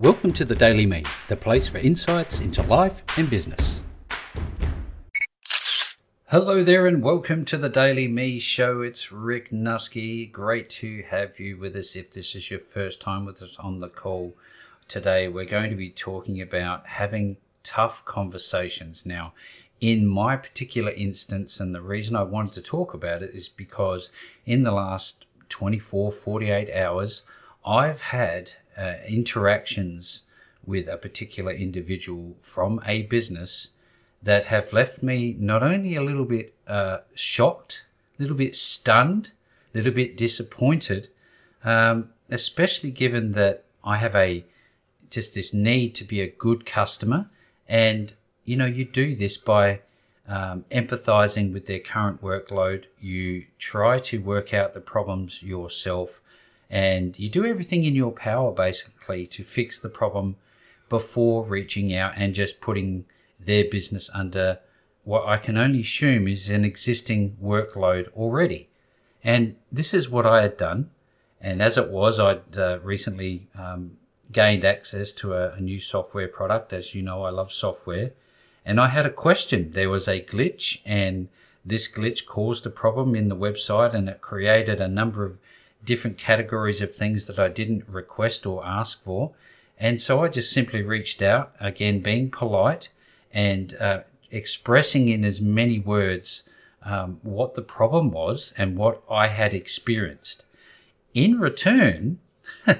[0.00, 3.82] Welcome to the Daily Me, the place for insights into life and business.
[6.26, 8.80] Hello there, and welcome to the Daily Me show.
[8.80, 10.30] It's Rick Nuske.
[10.30, 11.96] Great to have you with us.
[11.96, 14.36] If this is your first time with us on the call
[14.86, 19.04] today, we're going to be talking about having tough conversations.
[19.04, 19.32] Now,
[19.80, 24.12] in my particular instance, and the reason I wanted to talk about it is because
[24.46, 27.24] in the last 24, 48 hours,
[27.68, 30.24] I've had uh, interactions
[30.64, 33.70] with a particular individual from a business
[34.22, 37.84] that have left me not only a little bit uh, shocked,
[38.18, 39.32] a little bit stunned,
[39.74, 41.08] a little bit disappointed,
[41.62, 44.46] um, especially given that I have a
[45.10, 47.28] just this need to be a good customer,
[47.68, 49.80] and you know you do this by
[50.26, 52.84] um, empathizing with their current workload.
[52.98, 56.20] You try to work out the problems yourself,
[56.70, 60.36] and you do everything in your power basically to fix the problem
[60.88, 63.04] before reaching out and just putting
[63.38, 64.58] their business under
[65.04, 68.68] what I can only assume is an existing workload already.
[69.24, 70.90] And this is what I had done.
[71.40, 73.96] And as it was, I'd uh, recently um,
[74.30, 76.72] gained access to a, a new software product.
[76.72, 78.12] As you know, I love software.
[78.66, 79.72] And I had a question.
[79.72, 81.28] There was a glitch, and
[81.64, 85.38] this glitch caused a problem in the website, and it created a number of
[85.84, 89.32] different categories of things that I didn't request or ask for.
[89.78, 92.90] And so I just simply reached out, again, being polite
[93.32, 96.48] and uh, expressing in as many words
[96.82, 100.46] um, what the problem was and what I had experienced.
[101.14, 102.18] In return,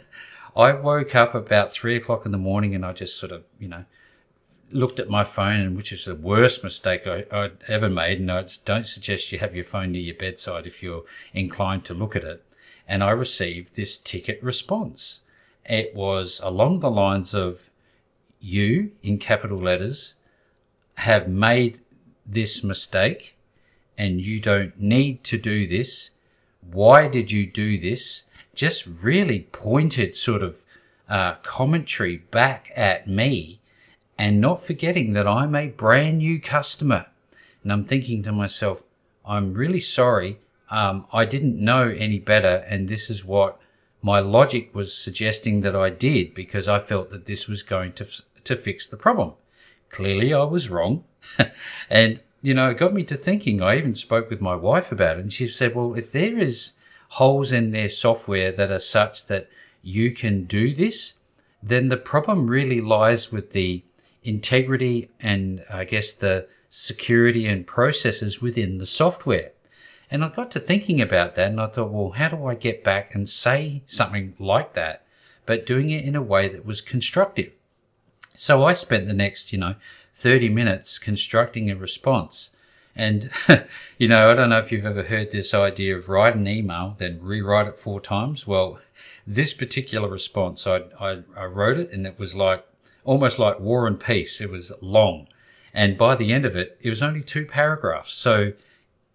[0.56, 3.68] I woke up about three o'clock in the morning and I just sort of, you
[3.68, 3.84] know,
[4.72, 8.18] looked at my phone, and which is the worst mistake I, would ever made.
[8.20, 11.94] And I don't suggest you have your phone near your bedside if you're inclined to
[11.94, 12.42] look at it.
[12.88, 15.20] And I received this ticket response.
[15.64, 17.70] It was along the lines of,
[18.40, 20.16] You, in capital letters,
[20.98, 21.80] have made
[22.24, 23.36] this mistake
[23.98, 26.10] and you don't need to do this.
[26.60, 28.24] Why did you do this?
[28.54, 30.64] Just really pointed sort of
[31.08, 33.60] uh, commentary back at me
[34.18, 37.06] and not forgetting that I'm a brand new customer.
[37.62, 38.82] And I'm thinking to myself,
[39.24, 40.38] I'm really sorry.
[40.70, 42.64] Um, I didn't know any better.
[42.68, 43.60] And this is what
[44.02, 48.06] my logic was suggesting that I did because I felt that this was going to,
[48.44, 49.34] to fix the problem.
[49.90, 51.04] Clearly, I was wrong.
[51.90, 53.62] and, you know, it got me to thinking.
[53.62, 56.72] I even spoke with my wife about it, and she said, Well, if there is
[57.10, 59.48] holes in their software that are such that
[59.82, 61.14] you can do this,
[61.62, 63.84] then the problem really lies with the
[64.22, 69.52] integrity and I guess the security and processes within the software.
[70.10, 72.84] And I got to thinking about that and I thought, well, how do I get
[72.84, 75.04] back and say something like that,
[75.44, 77.56] but doing it in a way that was constructive?
[78.34, 79.74] So I spent the next, you know,
[80.12, 82.50] 30 minutes constructing a response.
[82.94, 83.30] And,
[83.98, 86.94] you know, I don't know if you've ever heard this idea of write an email,
[86.98, 88.46] then rewrite it four times.
[88.46, 88.78] Well,
[89.26, 92.64] this particular response, I, I, I wrote it and it was like
[93.04, 94.40] almost like War and Peace.
[94.40, 95.26] It was long.
[95.74, 98.12] And by the end of it, it was only two paragraphs.
[98.12, 98.52] So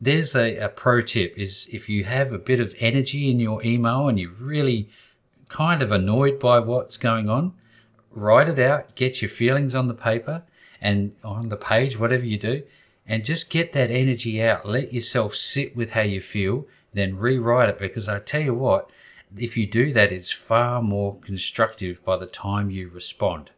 [0.00, 3.64] there's a, a pro tip is if you have a bit of energy in your
[3.64, 4.88] email and you're really
[5.48, 7.54] kind of annoyed by what's going on,
[8.10, 10.42] write it out, get your feelings on the paper
[10.80, 12.62] and on the page, whatever you do,
[13.06, 14.66] and just get that energy out.
[14.66, 18.90] Let yourself sit with how you feel, then rewrite it because I tell you what,
[19.36, 23.50] if you do that, it's far more constructive by the time you respond.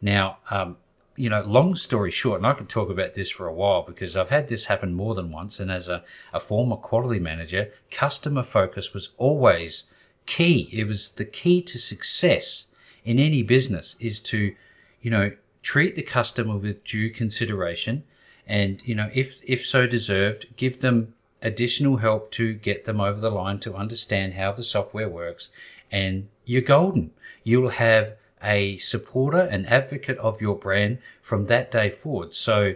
[0.00, 0.76] Now, um,
[1.16, 4.16] you know, long story short, and I could talk about this for a while because
[4.16, 5.58] I've had this happen more than once.
[5.58, 9.84] And as a, a former quality manager, customer focus was always
[10.26, 10.68] key.
[10.72, 12.68] It was the key to success
[13.04, 14.54] in any business is to,
[15.00, 15.32] you know,
[15.62, 18.04] treat the customer with due consideration
[18.46, 23.20] and, you know, if, if so deserved, give them additional help to get them over
[23.20, 25.50] the line to understand how the software works.
[25.90, 27.10] And you're golden.
[27.42, 32.34] You'll have a supporter and advocate of your brand from that day forward.
[32.34, 32.74] So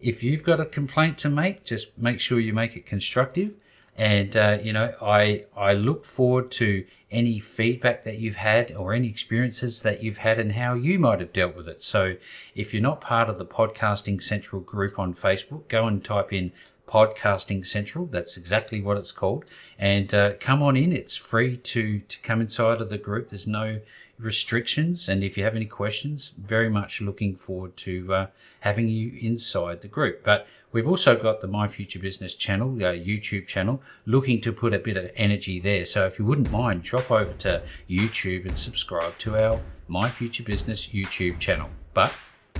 [0.00, 3.54] if you've got a complaint to make, just make sure you make it constructive.
[3.96, 8.92] And uh, you know, I I look forward to any feedback that you've had or
[8.92, 11.82] any experiences that you've had and how you might have dealt with it.
[11.82, 12.16] So
[12.54, 16.52] if you're not part of the Podcasting Central group on Facebook, go and type in
[16.88, 18.06] Podcasting Central.
[18.06, 19.44] That's exactly what it's called.
[19.78, 20.92] And uh, come on in.
[20.92, 23.30] It's free to to come inside of the group.
[23.30, 23.80] There's no
[24.18, 25.08] restrictions.
[25.08, 28.26] And if you have any questions, very much looking forward to uh,
[28.60, 30.24] having you inside the group.
[30.24, 34.74] But we've also got the My Future Business channel, uh, YouTube channel, looking to put
[34.74, 35.84] a bit of energy there.
[35.84, 40.42] So if you wouldn't mind, drop over to YouTube and subscribe to our My Future
[40.42, 41.70] Business YouTube channel.
[41.94, 42.12] But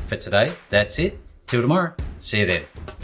[0.07, 1.19] for today, that's it.
[1.47, 1.95] Till tomorrow.
[2.19, 2.98] See you then.